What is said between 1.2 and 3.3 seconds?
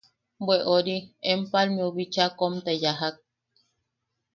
Empalmeu bicha kom te yajak.